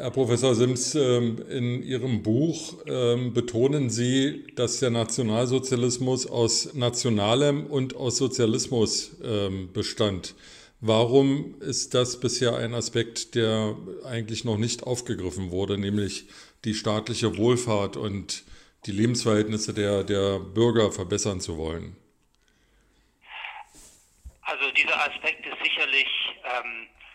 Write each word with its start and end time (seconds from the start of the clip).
Herr 0.00 0.10
Professor 0.10 0.54
Sims, 0.54 0.94
ähm, 0.94 1.44
in 1.50 1.82
Ihrem 1.82 2.22
Buch 2.22 2.72
ähm, 2.86 3.34
betonen 3.34 3.90
Sie, 3.90 4.46
dass 4.56 4.80
der 4.80 4.88
Nationalsozialismus 4.88 6.26
aus 6.26 6.72
Nationalem 6.72 7.66
und 7.66 7.94
aus 7.96 8.16
Sozialismus 8.16 9.18
ähm, 9.22 9.70
bestand. 9.74 10.34
Warum 10.80 11.60
ist 11.60 11.92
das 11.92 12.18
bisher 12.18 12.56
ein 12.56 12.72
Aspekt, 12.72 13.34
der 13.34 13.76
eigentlich 14.06 14.46
noch 14.46 14.56
nicht 14.56 14.84
aufgegriffen 14.84 15.50
wurde, 15.50 15.76
nämlich 15.76 16.28
die 16.64 16.72
staatliche 16.72 17.36
Wohlfahrt 17.36 17.98
und 17.98 18.44
die 18.86 18.92
Lebensverhältnisse 18.92 19.74
der, 19.74 20.02
der 20.02 20.38
Bürger 20.40 20.92
verbessern 20.92 21.40
zu 21.40 21.58
wollen? 21.58 21.94
Also 24.40 24.64
dieser 24.70 24.98
Aspekt 24.98 25.44
ist 25.44 25.62
sicherlich 25.62 26.08
ähm, 26.42 26.86
äh, 26.86 27.09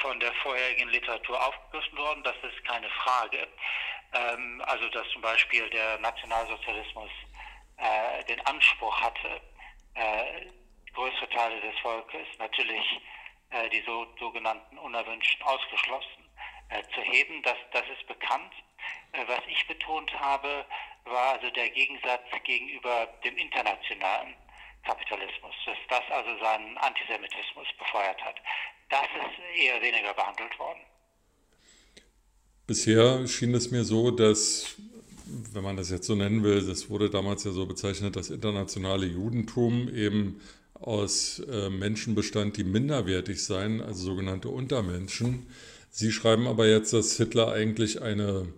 von 0.00 0.20
der 0.20 0.32
vorherigen 0.42 0.88
Literatur 0.90 1.42
aufgegriffen 1.46 1.98
worden, 1.98 2.22
das 2.22 2.36
ist 2.42 2.64
keine 2.64 2.90
Frage. 2.90 3.48
Ähm, 4.12 4.62
also 4.66 4.88
dass 4.90 5.08
zum 5.10 5.22
Beispiel 5.22 5.68
der 5.70 5.98
Nationalsozialismus 5.98 7.10
äh, 7.76 8.24
den 8.24 8.40
Anspruch 8.46 9.00
hatte, 9.00 9.40
äh, 9.94 10.46
größere 10.94 11.28
Teile 11.30 11.60
des 11.60 11.78
Volkes, 11.80 12.26
natürlich 12.38 13.00
die 13.72 13.80
so, 13.86 14.04
sogenannten 14.18 14.76
Unerwünschten 14.76 15.46
ausgeschlossen, 15.46 16.28
zu 16.92 17.00
heben, 17.00 17.40
das, 17.44 17.54
das 17.70 17.84
ist 17.96 18.04
bekannt. 18.08 18.52
was 19.12 19.40
ich 19.46 19.64
betont 19.68 20.12
habe, 20.18 20.66
war 21.04 21.34
also 21.34 21.48
der 21.50 21.70
Gegensatz 21.70 22.24
gegenüber 22.42 23.06
dem 23.24 23.36
internationalen 23.36 24.34
Kapitalismus, 24.84 25.54
dass 25.64 25.78
das 25.88 26.10
also 26.10 26.36
seinen 26.42 26.76
Antisemitismus 26.78 27.68
befeuert 27.78 28.22
hat. 28.24 28.36
Das 28.88 29.02
ist 29.02 29.62
eher 29.62 29.80
weniger 29.82 30.14
behandelt 30.14 30.58
worden. 30.58 30.80
Bisher 32.66 33.26
schien 33.26 33.54
es 33.54 33.70
mir 33.70 33.84
so, 33.84 34.10
dass, 34.10 34.74
wenn 35.52 35.62
man 35.62 35.76
das 35.76 35.90
jetzt 35.90 36.06
so 36.06 36.14
nennen 36.14 36.42
will, 36.42 36.66
das 36.66 36.90
wurde 36.90 37.10
damals 37.10 37.44
ja 37.44 37.52
so 37.52 37.66
bezeichnet, 37.66 38.16
das 38.16 38.30
internationale 38.30 39.06
Judentum 39.06 39.88
eben 39.94 40.40
aus 40.74 41.40
äh, 41.50 41.70
Menschen 41.70 42.14
bestand, 42.14 42.56
die 42.56 42.64
minderwertig 42.64 43.42
seien, 43.42 43.80
also 43.80 44.04
sogenannte 44.04 44.48
Untermenschen. 44.48 45.46
Sie 45.90 46.12
schreiben 46.12 46.46
aber 46.46 46.66
jetzt, 46.68 46.92
dass 46.92 47.16
Hitler 47.16 47.52
eigentlich 47.52 48.02
eine, 48.02 48.48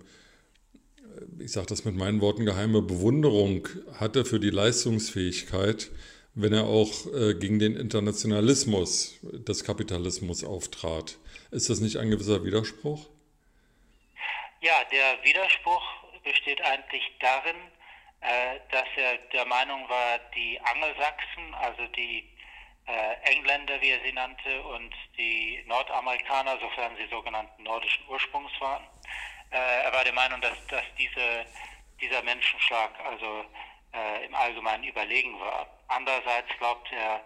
ich 1.39 1.53
sage 1.53 1.67
das 1.67 1.85
mit 1.85 1.95
meinen 1.95 2.21
Worten, 2.21 2.45
geheime 2.45 2.83
Bewunderung 2.83 3.69
hatte 3.93 4.25
für 4.25 4.41
die 4.41 4.51
Leistungsfähigkeit 4.51 5.91
wenn 6.35 6.53
er 6.53 6.65
auch 6.65 7.07
äh, 7.07 7.35
gegen 7.35 7.59
den 7.59 7.77
Internationalismus 7.77 9.19
des 9.23 9.65
Kapitalismus 9.65 10.45
auftrat. 10.45 11.19
Ist 11.51 11.71
das 11.71 11.81
nicht 11.81 11.97
ein 11.97 12.11
gewisser 12.11 12.45
Widerspruch? 12.45 13.07
Ja, 14.61 14.75
der 14.91 15.25
Widerspruch 15.25 15.83
besteht 16.25 16.61
eigentlich 16.63 17.03
darin, 17.21 17.57
äh, 18.21 18.61
dass 18.71 18.87
er 18.97 19.19
der 19.33 19.47
Meinung 19.47 19.89
war, 19.89 20.19
die 20.35 20.61
Angelsachsen, 20.61 21.55
also 21.55 21.87
die 21.97 22.29
äh, 22.87 23.31
Engländer, 23.31 23.81
wie 23.81 23.91
er 23.91 24.01
sie 24.05 24.13
nannte, 24.13 24.63
und 24.63 24.93
die 25.17 25.63
Nordamerikaner, 25.67 26.59
sofern 26.61 26.97
sie 26.97 27.09
sogenannten 27.09 27.63
nordischen 27.63 28.05
Ursprungs 28.09 28.51
waren, 28.61 28.85
äh, 29.51 29.85
er 29.85 29.93
war 29.93 30.05
der 30.05 30.13
Meinung, 30.13 30.41
dass, 30.41 30.67
dass 30.67 30.85
diese, 30.99 31.47
dieser 32.01 32.23
Menschenschlag 32.23 32.91
also 33.05 33.45
äh, 33.95 34.27
im 34.27 34.35
Allgemeinen 34.35 34.85
überlegen 34.85 35.39
war. 35.41 35.67
Andererseits 35.89 36.49
glaubt 36.59 36.91
er, 36.93 37.25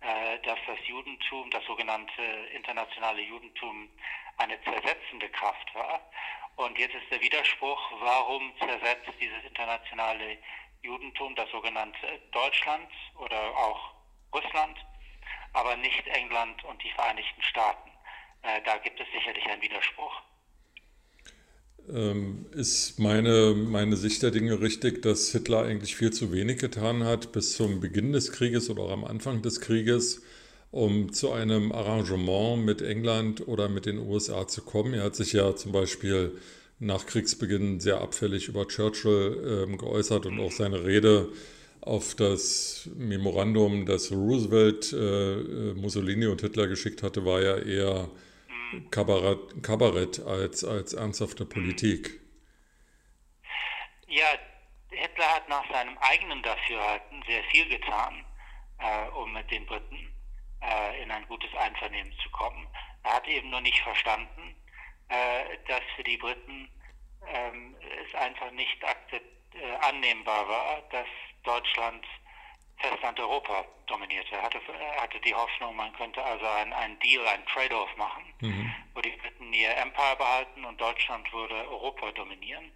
äh, 0.00 0.38
dass 0.40 0.58
das 0.66 0.78
Judentum, 0.86 1.50
das 1.50 1.64
sogenannte 1.64 2.22
internationale 2.52 3.22
Judentum, 3.22 3.88
eine 4.36 4.60
zersetzende 4.62 5.28
Kraft 5.30 5.74
war. 5.74 6.00
Und 6.56 6.78
jetzt 6.78 6.94
ist 6.94 7.10
der 7.10 7.20
Widerspruch, 7.20 7.80
warum 8.00 8.52
zersetzt 8.58 9.10
dieses 9.20 9.42
internationale 9.44 10.38
Judentum 10.82 11.34
das 11.34 11.50
sogenannte 11.50 12.20
Deutschland 12.30 12.90
oder 13.16 13.56
auch 13.56 13.94
Russland, 14.32 14.76
aber 15.52 15.76
nicht 15.76 16.06
England 16.08 16.62
und 16.64 16.82
die 16.82 16.90
Vereinigten 16.92 17.42
Staaten. 17.42 17.90
Äh, 18.42 18.60
da 18.62 18.76
gibt 18.78 19.00
es 19.00 19.06
sicherlich 19.12 19.44
einen 19.46 19.62
Widerspruch. 19.62 20.20
Ähm, 21.92 22.46
ist 22.52 22.98
meine, 22.98 23.54
meine 23.54 23.96
Sicht 23.96 24.22
der 24.22 24.30
Dinge 24.30 24.60
richtig, 24.60 25.02
dass 25.02 25.32
Hitler 25.32 25.62
eigentlich 25.64 25.96
viel 25.96 26.12
zu 26.12 26.32
wenig 26.32 26.58
getan 26.58 27.04
hat 27.04 27.32
bis 27.32 27.56
zum 27.56 27.80
Beginn 27.80 28.12
des 28.12 28.32
Krieges 28.32 28.70
oder 28.70 28.84
auch 28.84 28.92
am 28.92 29.04
Anfang 29.04 29.42
des 29.42 29.60
Krieges, 29.60 30.22
um 30.70 31.12
zu 31.12 31.32
einem 31.32 31.72
Arrangement 31.72 32.64
mit 32.64 32.80
England 32.80 33.46
oder 33.46 33.68
mit 33.68 33.84
den 33.84 33.98
USA 33.98 34.48
zu 34.48 34.62
kommen. 34.62 34.94
Er 34.94 35.04
hat 35.04 35.16
sich 35.16 35.34
ja 35.34 35.54
zum 35.56 35.72
Beispiel 35.72 36.32
nach 36.78 37.04
Kriegsbeginn 37.06 37.80
sehr 37.80 38.00
abfällig 38.00 38.48
über 38.48 38.66
Churchill 38.66 39.66
äh, 39.68 39.76
geäußert 39.76 40.24
und 40.26 40.40
auch 40.40 40.52
seine 40.52 40.84
Rede 40.84 41.28
auf 41.82 42.14
das 42.14 42.88
Memorandum, 42.96 43.84
das 43.84 44.10
Roosevelt, 44.10 44.92
äh, 44.94 45.74
Mussolini 45.74 46.26
und 46.26 46.40
Hitler 46.40 46.66
geschickt 46.66 47.02
hatte, 47.02 47.26
war 47.26 47.42
ja 47.42 47.58
eher 47.58 48.10
Kabarett, 48.90 49.62
Kabarett 49.62 50.20
als, 50.20 50.64
als 50.64 50.92
ernsthafte 50.92 51.44
Politik. 51.44 52.20
Ja, 54.06 54.26
Hitler 54.90 55.34
hat 55.34 55.48
nach 55.48 55.68
seinem 55.72 55.98
eigenen 55.98 56.42
Dafürhalten 56.42 57.22
sehr 57.26 57.42
viel 57.44 57.68
getan, 57.68 58.24
äh, 58.78 59.08
um 59.10 59.32
mit 59.32 59.50
den 59.50 59.66
Briten 59.66 60.14
äh, 60.62 61.02
in 61.02 61.10
ein 61.10 61.26
gutes 61.28 61.52
Einvernehmen 61.54 62.12
zu 62.22 62.30
kommen. 62.30 62.66
Er 63.02 63.14
hat 63.14 63.28
eben 63.28 63.50
nur 63.50 63.60
nicht 63.60 63.80
verstanden, 63.80 64.54
äh, 65.08 65.58
dass 65.68 65.82
für 65.96 66.04
die 66.04 66.16
Briten 66.16 66.68
ähm, 67.26 67.76
es 67.80 68.14
einfach 68.14 68.50
nicht 68.52 68.82
äh, 68.82 69.20
annehmbar 69.80 70.48
war, 70.48 70.82
dass 70.90 71.06
Deutschland 71.42 72.04
Festland 72.88 73.18
Europa 73.20 73.64
dominierte. 73.86 74.34
Er 74.34 74.42
hatte, 74.42 74.60
hatte 75.00 75.20
die 75.20 75.34
Hoffnung, 75.34 75.76
man 75.76 75.92
könnte 75.94 76.22
also 76.22 76.46
einen 76.46 76.98
Deal, 77.00 77.26
einen 77.26 77.46
Trade-off 77.46 77.96
machen, 77.96 78.24
mhm. 78.40 78.74
wo 78.94 79.00
die 79.00 79.10
Briten 79.10 79.52
ihr 79.52 79.76
Empire 79.76 80.16
behalten 80.16 80.64
und 80.64 80.80
Deutschland 80.80 81.32
würde 81.32 81.54
Europa 81.68 82.12
dominieren. 82.12 82.72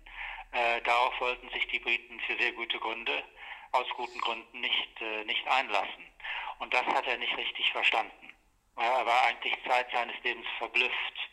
Äh, 0.52 0.80
darauf 0.82 1.20
wollten 1.20 1.48
sich 1.50 1.66
die 1.68 1.78
Briten 1.78 2.20
für 2.20 2.36
sehr 2.38 2.52
gute 2.52 2.78
Gründe, 2.78 3.22
aus 3.72 3.86
guten 3.96 4.18
Gründen 4.20 4.60
nicht, 4.60 5.00
äh, 5.00 5.24
nicht 5.24 5.46
einlassen. 5.48 6.04
Und 6.58 6.72
das 6.72 6.86
hat 6.86 7.06
er 7.06 7.18
nicht 7.18 7.36
richtig 7.36 7.70
verstanden. 7.72 8.32
Er 8.76 9.04
war 9.04 9.24
eigentlich 9.24 9.54
Zeit 9.66 9.90
seines 9.92 10.16
Lebens 10.22 10.46
verblüfft 10.58 11.30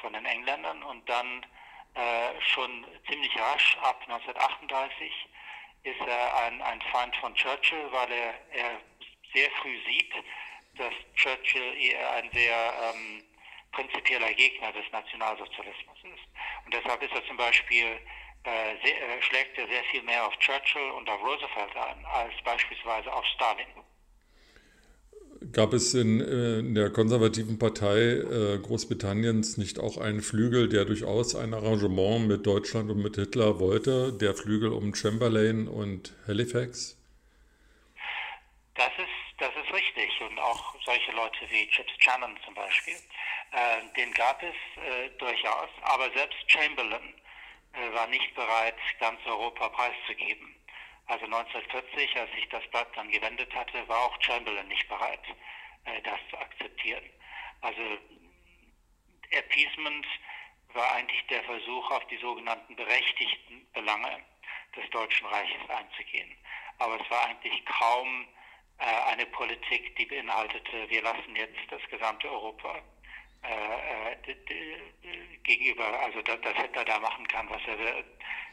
von 0.00 0.12
den 0.12 0.24
Engländern 0.24 0.82
und 0.82 1.08
dann 1.08 1.46
äh, 1.94 2.40
schon 2.40 2.84
ziemlich 3.08 3.38
rasch 3.38 3.76
ab 3.82 4.00
1938 4.02 5.28
ist 5.84 6.00
er 6.00 6.36
ein, 6.44 6.62
ein 6.62 6.80
Feind 6.92 7.14
von 7.16 7.34
Churchill, 7.34 7.90
weil 7.90 8.10
er, 8.12 8.34
er 8.52 8.80
sehr 9.34 9.50
früh 9.62 9.76
sieht, 9.86 10.12
dass 10.76 10.92
Churchill 11.14 11.74
eher 11.80 12.12
ein 12.12 12.30
sehr 12.32 12.72
ähm, 12.82 13.22
prinzipieller 13.72 14.32
Gegner 14.34 14.72
des 14.72 14.84
Nationalsozialismus 14.92 15.98
ist. 16.04 16.24
Und 16.64 16.74
deshalb 16.74 17.02
ist 17.02 17.12
er 17.14 17.26
zum 17.26 17.36
Beispiel, 17.36 17.98
äh, 18.44 18.76
sehr, 18.84 19.08
äh, 19.08 19.22
schlägt 19.22 19.58
er 19.58 19.66
sehr 19.66 19.84
viel 19.84 20.02
mehr 20.02 20.26
auf 20.26 20.36
Churchill 20.38 20.90
und 20.90 21.08
auf 21.08 21.20
Roosevelt 21.22 21.76
an, 21.76 22.04
als 22.06 22.34
beispielsweise 22.44 23.12
auf 23.12 23.24
Stalin 23.26 23.66
gab 25.52 25.72
es 25.72 25.94
in, 25.94 26.20
äh, 26.20 26.58
in 26.60 26.74
der 26.74 26.90
konservativen 26.90 27.58
Partei 27.58 27.98
äh, 27.98 28.58
Großbritanniens 28.58 29.58
nicht 29.58 29.78
auch 29.78 29.98
einen 29.98 30.22
Flügel, 30.22 30.68
der 30.68 30.84
durchaus 30.84 31.34
ein 31.34 31.54
Arrangement 31.54 32.26
mit 32.26 32.46
Deutschland 32.46 32.90
und 32.90 33.02
mit 33.02 33.16
Hitler 33.16 33.60
wollte, 33.60 34.12
der 34.12 34.34
Flügel 34.34 34.72
um 34.72 34.94
Chamberlain 34.94 35.68
und 35.68 36.14
Halifax? 36.26 36.98
Das 38.74 38.92
ist, 38.98 39.38
das 39.38 39.50
ist 39.50 39.72
richtig. 39.74 40.10
Und 40.28 40.38
auch 40.38 40.74
solche 40.84 41.12
Leute 41.12 41.38
wie 41.50 41.68
Chips 41.68 41.92
Channon 41.98 42.36
zum 42.44 42.54
Beispiel, 42.54 42.94
äh, 43.52 43.96
den 43.96 44.12
gab 44.14 44.42
es 44.42 44.54
äh, 44.82 45.10
durchaus. 45.18 45.68
Aber 45.82 46.10
selbst 46.14 46.38
Chamberlain 46.46 47.14
äh, 47.74 47.94
war 47.94 48.06
nicht 48.08 48.34
bereit, 48.34 48.76
ganz 48.98 49.18
Europa 49.26 49.68
preiszugeben. 49.68 50.54
Also 51.06 51.24
1940, 51.24 52.16
als 52.16 52.30
sich 52.32 52.48
das 52.48 52.66
Blatt 52.70 52.88
dann 52.94 53.10
gewendet 53.10 53.54
hatte, 53.54 53.86
war 53.88 53.98
auch 54.04 54.22
Chamberlain 54.22 54.68
nicht 54.68 54.88
bereit, 54.88 55.22
äh, 55.84 56.00
das 56.02 56.18
zu 56.30 56.38
akzeptieren. 56.38 57.04
Also 57.60 57.82
Appeasement 59.32 60.06
war 60.74 60.92
eigentlich 60.92 61.24
der 61.26 61.42
Versuch, 61.44 61.90
auf 61.90 62.06
die 62.06 62.18
sogenannten 62.18 62.76
berechtigten 62.76 63.66
Belange 63.72 64.24
des 64.76 64.88
Deutschen 64.90 65.26
Reiches 65.26 65.68
einzugehen. 65.68 66.34
Aber 66.78 67.00
es 67.00 67.10
war 67.10 67.26
eigentlich 67.26 67.64
kaum 67.66 68.26
äh, 68.78 68.84
eine 69.12 69.26
Politik, 69.26 69.94
die 69.96 70.06
beinhaltete, 70.06 70.88
wir 70.88 71.02
lassen 71.02 71.36
jetzt 71.36 71.60
das 71.70 71.82
gesamte 71.90 72.30
Europa 72.30 72.82
äh, 73.42 74.12
äh 74.12 74.16
gegenüber, 75.42 76.00
also 76.00 76.22
dass, 76.22 76.40
dass 76.40 76.56
Hitler 76.56 76.84
da 76.84 76.98
machen 77.00 77.26
kann, 77.26 77.50
was 77.50 77.60
er 77.66 77.78
will. 77.78 78.04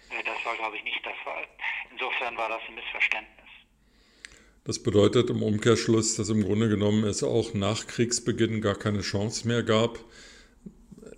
Äh, 0.09 0.23
das 0.23 0.45
war, 0.45 0.55
glaube 0.55 0.77
ich, 0.77 0.83
nicht 0.83 1.03
der 1.05 1.15
Fall. 1.23 1.45
Insofern 1.91 2.37
war 2.37 2.49
das 2.49 2.61
ein 2.67 2.75
Missverständnis. 2.75 3.39
Das 4.65 4.79
bedeutet 4.83 5.29
im 5.29 5.41
Umkehrschluss, 5.41 6.15
dass 6.15 6.29
im 6.29 6.43
Grunde 6.43 6.69
genommen 6.69 7.03
es 7.03 7.23
auch 7.23 7.53
nach 7.53 7.87
Kriegsbeginn 7.87 8.61
gar 8.61 8.75
keine 8.75 9.01
Chance 9.01 9.47
mehr 9.47 9.63
gab, 9.63 9.99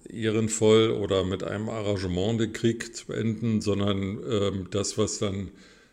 ehrenvoll 0.09 0.91
oder 0.91 1.23
mit 1.23 1.43
einem 1.43 1.69
Arrangement 1.69 2.39
den 2.39 2.53
Krieg 2.53 2.95
zu 2.95 3.07
beenden, 3.07 3.61
sondern 3.61 4.21
ähm, 4.29 4.67
das, 4.71 4.97
was 4.97 5.19
dann 5.19 5.51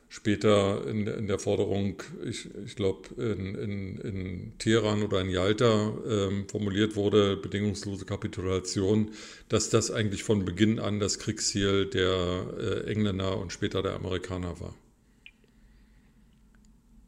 später 0.08 0.86
in, 0.86 1.06
in 1.06 1.26
der 1.26 1.38
Forderung, 1.38 2.02
ich, 2.24 2.48
ich 2.64 2.76
glaube, 2.76 3.08
in, 3.16 3.54
in, 3.54 3.98
in 3.98 4.58
Teheran 4.58 5.02
oder 5.02 5.20
in 5.20 5.28
Jalta 5.28 5.92
ähm, 6.08 6.48
formuliert 6.48 6.96
wurde, 6.96 7.36
bedingungslose 7.36 8.06
Kapitulation, 8.06 9.12
dass 9.48 9.68
das 9.70 9.90
eigentlich 9.90 10.24
von 10.24 10.44
Beginn 10.44 10.78
an 10.78 10.98
das 10.98 11.18
Kriegsziel 11.18 11.86
der 11.86 12.46
äh, 12.58 12.90
Engländer 12.90 13.36
und 13.36 13.52
später 13.52 13.82
der 13.82 13.94
Amerikaner 13.94 14.58
war. 14.60 14.74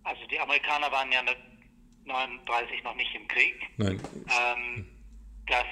Also 0.05 0.26
die 0.26 0.38
Amerikaner 0.38 0.93
waren 0.93 1.11
ja 1.11 1.20
1939 1.20 2.85
noch 2.85 2.97
nicht 2.97 3.14
im 3.14 3.29
Krieg. 3.29 3.55
Nein. 3.79 4.00
Ähm, 4.26 4.87
dass, 5.47 5.67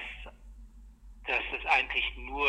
dass 1.26 1.42
es 1.58 1.66
eigentlich 1.66 2.04
nur 2.16 2.48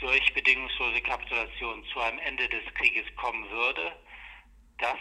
durch 0.00 0.32
bedingungslose 0.34 1.00
Kapitulation 1.02 1.84
zu 1.92 2.00
einem 2.00 2.18
Ende 2.20 2.48
des 2.48 2.64
Krieges 2.74 3.04
kommen 3.16 3.48
würde, 3.50 3.92
das 4.78 4.96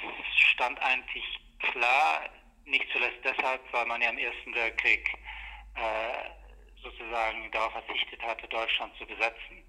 stand 0.52 0.80
eigentlich 0.82 1.24
klar, 1.60 2.30
nicht 2.66 2.86
zuletzt 2.92 3.24
deshalb, 3.24 3.62
weil 3.72 3.86
man 3.86 4.02
ja 4.02 4.10
im 4.10 4.18
Ersten 4.18 4.54
Weltkrieg 4.54 5.18
äh, 5.76 6.30
sozusagen 6.84 7.50
darauf 7.52 7.72
verzichtet 7.72 8.22
hatte, 8.22 8.48
Deutschland 8.48 8.96
zu 8.98 9.06
besetzen. 9.06 9.64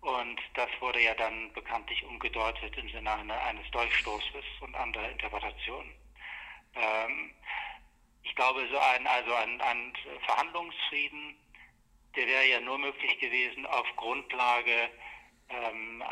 Und 0.00 0.40
das 0.54 0.68
wurde 0.80 1.00
ja 1.00 1.14
dann 1.14 1.52
bekanntlich 1.52 2.02
umgedeutet 2.04 2.76
im 2.76 2.88
Sinne 2.90 3.10
eines 3.10 3.70
Durchstoßes 3.70 4.44
und 4.60 4.74
anderer 4.74 5.10
Interpretationen. 5.10 5.94
Ähm, 6.74 7.30
ich 8.22 8.34
glaube, 8.34 8.66
so 8.70 8.78
ein, 8.78 9.06
also 9.06 9.34
ein, 9.34 9.60
ein 9.60 9.92
Verhandlungsfrieden 10.26 11.36
der 12.16 12.26
wäre 12.26 12.46
ja 12.46 12.60
nur 12.60 12.78
möglich 12.78 13.18
gewesen 13.18 13.66
auf 13.66 13.86
Grundlage 13.96 14.88
ähm, 15.48 16.02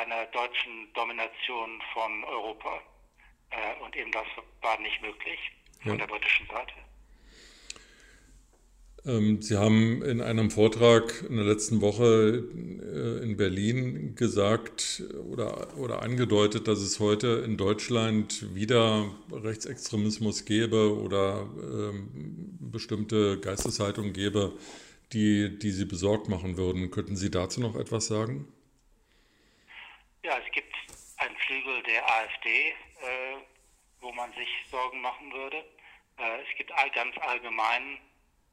einer 0.00 0.26
deutschen 0.26 0.92
Domination 0.94 1.80
von 1.92 2.24
Europa. 2.24 2.80
Äh, 3.50 3.84
und 3.84 3.96
eben 3.96 4.10
das 4.10 4.26
war 4.62 4.78
nicht 4.80 5.00
möglich 5.02 5.38
von 5.82 5.92
ja. 5.92 5.98
der 5.98 6.06
britischen 6.06 6.46
Seite. 6.46 6.74
Ähm, 9.06 9.42
Sie 9.42 9.56
haben 9.56 10.02
in 10.02 10.22
einem 10.22 10.50
Vortrag 10.50 11.24
in 11.28 11.36
der 11.36 11.44
letzten 11.44 11.82
Woche 11.82 12.42
äh, 12.42 13.22
in 13.22 13.36
Berlin 13.36 14.14
gesagt 14.14 15.02
oder, 15.30 15.76
oder 15.76 16.02
angedeutet, 16.02 16.68
dass 16.68 16.78
es 16.78 17.00
heute 17.00 17.42
in 17.44 17.56
Deutschland 17.58 18.54
wieder 18.54 19.10
Rechtsextremismus 19.30 20.46
gäbe 20.46 20.98
oder 20.98 21.46
ähm, 21.62 22.08
bestimmte 22.60 23.38
Geisteshaltung 23.40 24.14
gäbe, 24.14 24.52
die, 25.12 25.58
die 25.58 25.70
Sie 25.70 25.84
besorgt 25.84 26.28
machen 26.28 26.56
würden. 26.56 26.90
Könnten 26.90 27.16
Sie 27.16 27.30
dazu 27.30 27.60
noch 27.60 27.76
etwas 27.76 28.06
sagen? 28.06 28.52
Ja, 30.22 30.38
es 30.38 30.52
gibt 30.52 30.74
einen 31.18 31.36
Flügel 31.36 31.82
der 31.82 32.10
AfD, 32.10 32.70
äh, 32.70 32.74
wo 34.00 34.12
man 34.12 34.32
sich 34.32 34.48
Sorgen 34.70 35.00
machen 35.00 35.32
würde. 35.32 35.58
Äh, 36.18 36.42
es 36.42 36.56
gibt 36.56 36.72
all, 36.72 36.90
ganz 36.90 37.16
allgemein, 37.18 37.98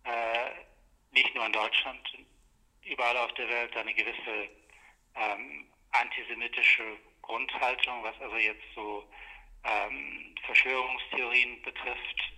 äh, 0.04 0.50
nicht 1.12 1.34
nur 1.36 1.46
in 1.46 1.54
Deutschland, 1.54 2.00
überall 2.84 3.18
auf 3.18 3.34
der 3.34 3.48
Welt 3.48 3.76
eine 3.78 3.94
gewisse 3.94 4.50
ähm, 5.16 5.68
antisemitische 5.92 6.84
Grundhaltung, 7.22 8.04
was 8.04 8.20
also 8.22 8.38
jetzt 8.38 8.64
so 8.76 9.04
ähm, 9.64 10.36
Verschwörungstheorien 10.46 11.62
betrifft, 11.62 12.34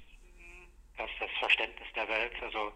was 0.97 1.09
das 1.19 1.29
Verständnis 1.39 1.87
der 1.95 2.07
Welt, 2.07 2.33
also 2.41 2.71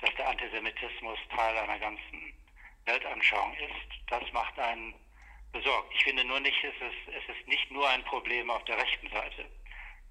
dass 0.00 0.14
der 0.16 0.28
Antisemitismus 0.28 1.18
Teil 1.34 1.56
einer 1.56 1.78
ganzen 1.78 2.32
Weltanschauung 2.86 3.54
ist, 3.54 4.10
das 4.10 4.22
macht 4.32 4.58
einen 4.58 4.94
besorgt. 5.52 5.92
Ich 5.94 6.04
finde 6.04 6.24
nur 6.24 6.40
nicht, 6.40 6.56
es 6.62 6.74
ist, 6.74 7.16
es 7.16 7.36
ist 7.36 7.48
nicht 7.48 7.70
nur 7.70 7.88
ein 7.88 8.04
Problem 8.04 8.50
auf 8.50 8.64
der 8.64 8.76
rechten 8.78 9.08
Seite, 9.08 9.44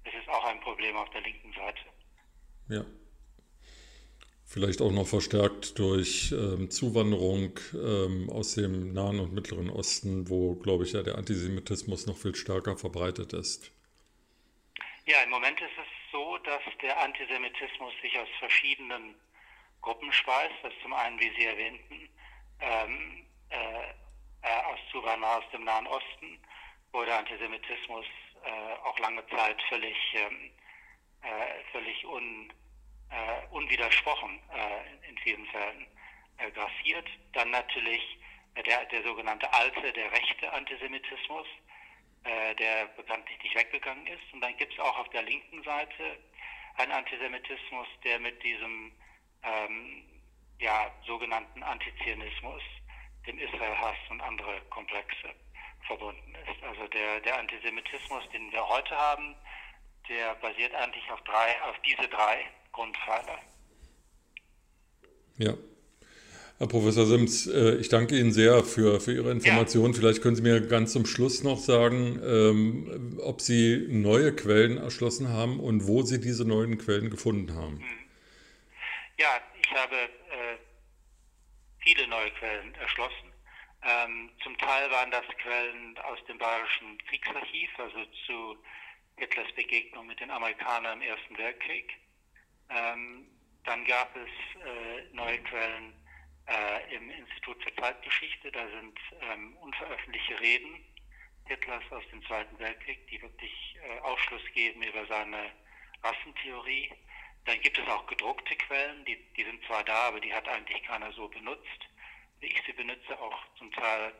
es 0.04 0.14
ist 0.14 0.28
auch 0.28 0.44
ein 0.44 0.60
Problem 0.60 0.96
auf 0.96 1.10
der 1.10 1.22
linken 1.22 1.52
Seite. 1.52 1.80
Ja. 2.68 2.84
Vielleicht 4.44 4.80
auch 4.80 4.90
noch 4.90 5.06
verstärkt 5.06 5.78
durch 5.78 6.32
ähm, 6.32 6.70
Zuwanderung 6.70 7.60
ähm, 7.74 8.30
aus 8.30 8.54
dem 8.54 8.94
Nahen 8.94 9.20
und 9.20 9.34
Mittleren 9.34 9.68
Osten, 9.68 10.30
wo, 10.30 10.54
glaube 10.54 10.84
ich, 10.84 10.92
ja 10.92 11.02
der 11.02 11.18
Antisemitismus 11.18 12.06
noch 12.06 12.16
viel 12.16 12.34
stärker 12.34 12.76
verbreitet 12.78 13.34
ist. 13.34 13.70
Ja, 15.04 15.22
im 15.22 15.30
Moment 15.30 15.60
ist 15.60 15.76
es 15.76 15.97
so, 16.12 16.38
dass 16.38 16.62
der 16.82 16.98
Antisemitismus 17.00 17.92
sich 18.02 18.18
aus 18.18 18.28
verschiedenen 18.38 19.14
Gruppenschweiß, 19.82 20.50
das 20.62 20.72
zum 20.82 20.92
einen, 20.92 21.18
wie 21.20 21.32
Sie 21.36 21.44
erwähnten, 21.44 22.08
ähm, 22.60 23.26
äh, 23.50 23.90
äh, 24.42 24.62
aus 24.64 24.78
Zuwanderer 24.90 25.38
aus 25.38 25.50
dem 25.52 25.64
Nahen 25.64 25.86
Osten, 25.86 26.38
wo 26.92 27.04
der 27.04 27.18
Antisemitismus 27.18 28.06
äh, 28.44 28.74
auch 28.84 28.98
lange 28.98 29.26
Zeit 29.28 29.60
völlig, 29.68 29.96
ähm, 30.14 30.50
äh, 31.22 31.62
völlig 31.72 32.04
un, 32.06 32.52
äh, 33.10 33.46
unwidersprochen 33.50 34.40
äh, 34.54 34.92
in, 34.92 35.02
in, 35.10 35.18
vielen 35.18 35.46
Fällen 35.46 35.86
grassiert. 36.54 37.08
Dann 37.32 37.50
natürlich 37.50 38.18
der, 38.64 38.84
der 38.86 39.02
sogenannte 39.02 39.52
alte, 39.52 39.92
der 39.92 40.12
rechte 40.12 40.52
Antisemitismus, 40.52 41.46
der 42.24 42.86
bekanntlich 42.96 43.42
nicht 43.42 43.56
weggegangen 43.56 44.06
ist. 44.06 44.32
Und 44.32 44.40
dann 44.40 44.56
gibt 44.56 44.72
es 44.72 44.80
auch 44.80 44.98
auf 44.98 45.08
der 45.10 45.22
linken 45.22 45.62
Seite 45.62 46.18
einen 46.76 46.92
Antisemitismus, 46.92 47.88
der 48.04 48.18
mit 48.20 48.42
diesem 48.42 48.92
ähm, 49.42 50.04
ja, 50.58 50.90
sogenannten 51.06 51.62
Antizionismus, 51.62 52.62
dem 53.26 53.38
Israelhass 53.38 53.96
und 54.10 54.20
andere 54.20 54.60
Komplexe 54.70 55.34
verbunden 55.86 56.34
ist. 56.34 56.62
Also 56.62 56.86
der, 56.88 57.20
der 57.20 57.38
Antisemitismus, 57.38 58.28
den 58.32 58.50
wir 58.52 58.66
heute 58.68 58.96
haben, 58.96 59.34
der 60.08 60.34
basiert 60.36 60.74
eigentlich 60.74 61.10
auf 61.10 61.20
drei, 61.22 61.62
auf 61.62 61.76
diese 61.82 62.08
drei 62.08 62.46
Grundpfeiler. 62.72 63.38
Ja. 65.36 65.52
Herr 66.58 66.66
Professor 66.66 67.06
Sims, 67.06 67.46
äh, 67.46 67.76
ich 67.76 67.88
danke 67.88 68.18
Ihnen 68.18 68.32
sehr 68.32 68.64
für, 68.64 69.00
für 69.00 69.12
Ihre 69.12 69.30
Informationen. 69.30 69.92
Ja. 69.92 70.00
Vielleicht 70.00 70.22
können 70.22 70.34
Sie 70.34 70.42
mir 70.42 70.60
ganz 70.60 70.92
zum 70.92 71.06
Schluss 71.06 71.44
noch 71.44 71.58
sagen, 71.58 72.20
ähm, 72.24 73.20
ob 73.22 73.40
Sie 73.40 73.86
neue 73.88 74.34
Quellen 74.34 74.76
erschlossen 74.76 75.28
haben 75.28 75.60
und 75.60 75.86
wo 75.86 76.02
Sie 76.02 76.18
diese 76.20 76.44
neuen 76.44 76.76
Quellen 76.76 77.10
gefunden 77.10 77.54
haben. 77.54 77.78
Hm. 77.78 77.98
Ja, 79.18 79.40
ich 79.62 79.70
habe 79.70 79.94
äh, 79.94 80.58
viele 81.78 82.08
neue 82.08 82.30
Quellen 82.32 82.74
erschlossen. 82.74 83.32
Ähm, 83.84 84.30
zum 84.42 84.58
Teil 84.58 84.90
waren 84.90 85.12
das 85.12 85.26
Quellen 85.40 85.96
aus 85.98 86.18
dem 86.26 86.38
Bayerischen 86.38 86.98
Kriegsarchiv, 87.08 87.70
also 87.78 87.98
zu 88.26 88.56
Hitlers 89.16 89.52
Begegnung 89.54 90.08
mit 90.08 90.18
den 90.18 90.32
Amerikanern 90.32 91.00
im 91.00 91.08
Ersten 91.08 91.38
Weltkrieg. 91.38 91.92
Ähm, 92.68 93.28
dann 93.64 93.84
gab 93.84 94.10
es 94.16 94.60
äh, 94.60 95.14
neue 95.14 95.38
Quellen 95.44 95.92
äh, 96.48 96.94
im 96.94 97.10
Institut 97.10 97.62
für 97.62 97.74
Zeitgeschichte. 97.76 98.50
Da 98.52 98.68
sind 98.68 98.98
ähm, 99.20 99.56
unveröffentlichte 99.58 100.40
Reden 100.40 100.84
Hitlers 101.44 101.84
aus 101.90 102.04
dem 102.10 102.22
Zweiten 102.26 102.58
Weltkrieg, 102.58 103.06
die 103.08 103.20
wirklich 103.22 103.76
äh, 103.82 104.00
Aufschluss 104.00 104.42
geben 104.52 104.82
über 104.82 105.06
seine 105.06 105.50
Rassentheorie. 106.02 106.92
Dann 107.46 107.60
gibt 107.60 107.78
es 107.78 107.88
auch 107.88 108.06
gedruckte 108.06 108.54
Quellen, 108.56 109.04
die, 109.06 109.16
die 109.34 109.44
sind 109.44 109.64
zwar 109.64 109.82
da, 109.84 110.08
aber 110.08 110.20
die 110.20 110.32
hat 110.32 110.46
eigentlich 110.48 110.82
keiner 110.82 111.10
so 111.12 111.28
benutzt. 111.28 111.88
Wie 112.40 112.46
ich 112.46 112.62
sie 112.66 112.72
benutze, 112.72 113.18
auch 113.18 113.38
zum 113.56 113.72
Teil 113.72 114.12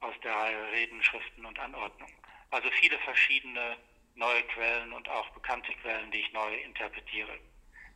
aus 0.00 0.14
der 0.24 0.34
Reihe 0.34 0.72
Reden, 0.72 1.02
Schriften 1.02 1.44
und 1.44 1.58
Anordnungen. 1.58 2.14
Also 2.50 2.70
viele 2.80 2.98
verschiedene 3.00 3.76
neue 4.14 4.42
Quellen 4.44 4.92
und 4.92 5.08
auch 5.08 5.28
bekannte 5.30 5.72
Quellen, 5.74 6.10
die 6.10 6.20
ich 6.20 6.32
neu 6.32 6.54
interpretiere, 6.54 7.38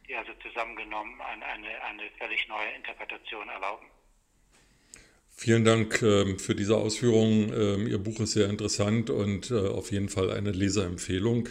die 0.09 0.15
also 0.15 0.33
zusammengenommen 0.43 1.21
eine, 1.21 1.45
eine, 1.45 1.83
eine 1.83 2.11
völlig 2.19 2.47
neue 2.49 2.71
Interpretation 2.77 3.49
erlauben. 3.49 3.87
Vielen 5.39 5.65
Dank 5.65 6.01
äh, 6.01 6.39
für 6.39 6.55
diese 6.55 6.77
Ausführungen. 6.77 7.53
Ähm, 7.53 7.87
Ihr 7.87 7.99
Buch 7.99 8.21
ist 8.21 8.33
sehr 8.33 8.49
interessant 8.49 9.11
und 9.11 9.51
äh, 9.51 9.69
auf 9.69 9.93
jeden 9.93 10.09
Fall 10.09 10.31
eine 10.31 10.51
Leserempfehlung. 10.51 11.51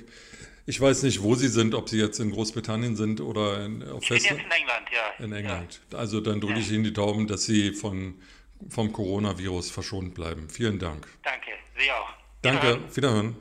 Ich 0.66 0.82
weiß 0.82 1.04
nicht, 1.04 1.22
wo 1.22 1.36
Sie 1.36 1.48
sind, 1.48 1.76
ob 1.76 1.90
Sie 1.90 2.00
jetzt 2.00 2.20
in 2.20 2.32
Großbritannien 2.32 2.96
sind 2.96 3.22
oder 3.22 3.64
in, 3.64 3.88
auf 3.88 4.02
Ich 4.02 4.10
bin 4.10 4.18
jetzt 4.18 4.32
in 4.32 4.40
England, 4.40 4.88
ja. 4.92 5.24
In 5.24 5.34
England. 5.34 5.82
Ja. 5.92 6.00
Also 6.00 6.20
dann 6.20 6.42
drücke 6.42 6.60
ich 6.60 6.72
Ihnen 6.72 6.84
die 6.84 6.94
Daumen, 6.94 7.28
dass 7.28 7.46
Sie 7.46 7.74
von, 7.74 8.20
vom 8.70 8.92
Coronavirus 8.92 9.70
verschont 9.70 10.16
bleiben. 10.16 10.50
Vielen 10.50 10.80
Dank. 10.80 11.08
Danke. 11.22 11.52
Sie 11.78 11.92
auch. 11.92 12.10
Danke, 12.42 12.80
wiederhören. 12.96 13.36